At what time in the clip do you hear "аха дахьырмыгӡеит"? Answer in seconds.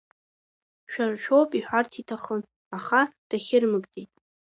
2.77-4.11